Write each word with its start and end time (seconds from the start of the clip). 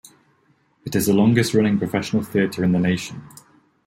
It 0.83 0.95
is 0.95 1.05
the 1.05 1.13
longest-running 1.13 1.77
professional 1.77 2.23
theatre 2.23 2.63
in 2.63 2.71
the 2.71 2.79
nation. 2.79 3.21